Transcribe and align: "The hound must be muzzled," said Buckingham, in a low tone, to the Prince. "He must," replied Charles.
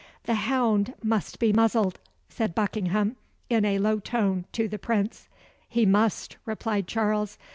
"The 0.23 0.33
hound 0.33 0.95
must 1.03 1.37
be 1.37 1.53
muzzled," 1.53 1.99
said 2.27 2.55
Buckingham, 2.55 3.17
in 3.51 3.65
a 3.65 3.77
low 3.77 3.99
tone, 3.99 4.45
to 4.51 4.67
the 4.67 4.79
Prince. 4.79 5.29
"He 5.69 5.85
must," 5.85 6.37
replied 6.43 6.87
Charles. 6.87 7.37